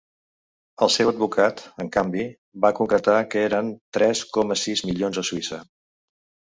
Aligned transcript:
El 0.85 0.89
seu 0.93 1.11
advocat, 1.11 1.61
en 1.85 1.91
canvi, 1.97 2.25
va 2.65 2.73
concretar 2.81 3.21
que 3.35 3.47
eren 3.51 3.73
tres 3.99 4.27
coma 4.41 4.63
sis 4.67 4.87
milions 4.91 5.23
a 5.25 5.29
Suïssa. 5.33 5.67